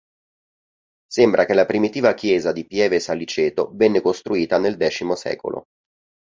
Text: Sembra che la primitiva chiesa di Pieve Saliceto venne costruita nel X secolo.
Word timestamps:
Sembra 1.07 1.45
che 1.45 1.53
la 1.53 1.67
primitiva 1.67 2.15
chiesa 2.15 2.51
di 2.51 2.65
Pieve 2.65 2.99
Saliceto 2.99 3.69
venne 3.75 4.01
costruita 4.01 4.57
nel 4.57 4.75
X 4.75 5.11
secolo. 5.11 5.65